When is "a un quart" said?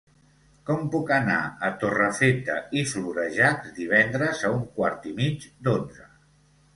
4.49-5.07